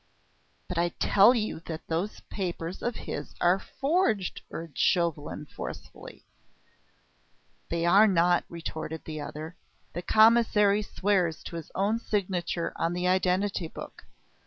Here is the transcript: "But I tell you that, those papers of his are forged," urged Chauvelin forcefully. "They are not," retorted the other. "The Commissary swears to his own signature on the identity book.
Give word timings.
"But 0.67 0.79
I 0.79 0.89
tell 0.97 1.35
you 1.35 1.59
that, 1.67 1.85
those 1.87 2.21
papers 2.21 2.81
of 2.81 2.95
his 2.95 3.35
are 3.39 3.59
forged," 3.59 4.41
urged 4.49 4.79
Chauvelin 4.79 5.45
forcefully. 5.45 6.25
"They 7.69 7.85
are 7.85 8.07
not," 8.07 8.43
retorted 8.49 9.05
the 9.05 9.21
other. 9.21 9.57
"The 9.93 10.01
Commissary 10.01 10.81
swears 10.81 11.43
to 11.43 11.55
his 11.55 11.69
own 11.75 11.99
signature 11.99 12.73
on 12.77 12.93
the 12.93 13.07
identity 13.07 13.67
book. 13.67 14.05